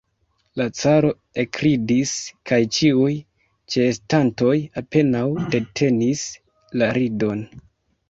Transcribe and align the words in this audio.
La 0.59 0.65
caro 0.77 1.11
ekridis, 1.43 2.13
kaj 2.53 2.59
ĉiuj 2.79 3.13
ĉeestantoj 3.75 4.57
apenaŭ 4.85 5.25
detenis 5.57 6.29
la 6.83 6.93
ridon. 7.03 7.51